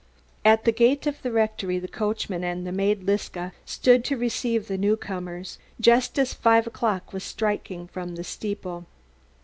At 0.43 0.65
the 0.65 0.71
gate 0.71 1.05
of 1.05 1.21
the 1.21 1.31
rectory 1.31 1.77
the 1.77 1.87
coachman 1.87 2.43
and 2.43 2.65
the 2.65 2.71
maid 2.71 3.03
Liska 3.03 3.53
stood 3.65 4.03
to 4.05 4.17
receive 4.17 4.67
the 4.67 4.75
newcomers, 4.75 5.59
just 5.79 6.17
as 6.17 6.33
five 6.33 6.65
o'clock 6.65 7.13
was 7.13 7.23
striking 7.23 7.85
from 7.87 8.15
the 8.15 8.23
steeple. 8.23 8.87